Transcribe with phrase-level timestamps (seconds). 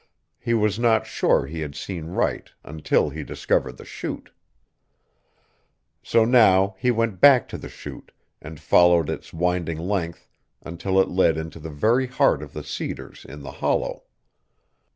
[0.39, 4.31] He was not sure he had seen right until he discovered the chute.
[6.01, 8.11] So now he went back to the chute
[8.41, 10.27] and followed its winding length
[10.63, 14.05] until it led into the very heart of the cedars in the hollow.